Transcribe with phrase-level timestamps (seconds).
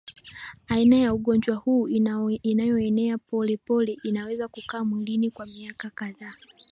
[0.67, 1.87] Aina ya ugonjwa huu
[2.43, 6.35] inayoenea polepole inaweza kukaa mwilini kwa miaka kadhaa